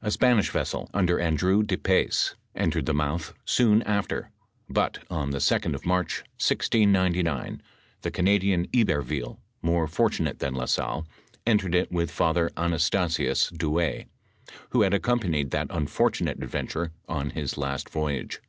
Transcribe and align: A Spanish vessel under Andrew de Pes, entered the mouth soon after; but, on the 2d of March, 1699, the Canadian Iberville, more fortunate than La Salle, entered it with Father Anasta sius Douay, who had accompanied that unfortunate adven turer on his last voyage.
A 0.00 0.10
Spanish 0.10 0.48
vessel 0.48 0.88
under 0.94 1.20
Andrew 1.20 1.62
de 1.62 1.76
Pes, 1.76 2.36
entered 2.54 2.86
the 2.86 2.94
mouth 2.94 3.34
soon 3.44 3.82
after; 3.82 4.30
but, 4.66 5.00
on 5.10 5.28
the 5.30 5.36
2d 5.44 5.74
of 5.74 5.84
March, 5.84 6.20
1699, 6.40 7.60
the 8.00 8.10
Canadian 8.10 8.66
Iberville, 8.74 9.42
more 9.60 9.86
fortunate 9.88 10.38
than 10.38 10.54
La 10.54 10.64
Salle, 10.64 11.06
entered 11.46 11.74
it 11.74 11.92
with 11.92 12.10
Father 12.10 12.50
Anasta 12.56 13.10
sius 13.10 13.50
Douay, 13.54 14.06
who 14.70 14.80
had 14.80 14.94
accompanied 14.94 15.50
that 15.50 15.66
unfortunate 15.68 16.40
adven 16.40 16.68
turer 16.70 16.90
on 17.06 17.28
his 17.28 17.58
last 17.58 17.90
voyage. 17.90 18.40